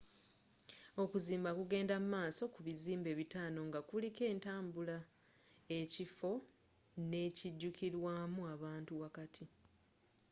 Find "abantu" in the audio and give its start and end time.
8.55-8.91